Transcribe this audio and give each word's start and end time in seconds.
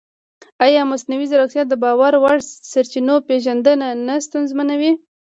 ایا 0.65 0.81
مصنوعي 0.91 1.25
ځیرکتیا 1.31 1.63
د 1.67 1.73
باور 1.83 2.13
وړ 2.23 2.37
سرچینو 2.71 3.15
پېژندنه 3.27 3.87
نه 4.07 4.15
ستونزمنوي؟ 4.25 4.91